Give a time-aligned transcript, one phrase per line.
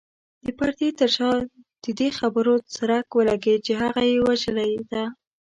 [0.45, 1.29] د پردې تر شا
[1.83, 5.03] د دې خبرې څرک ولګېد چې هغه يې وژلې ده.